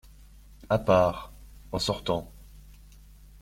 [0.67, 1.31] À part,
[1.71, 2.31] en sortant.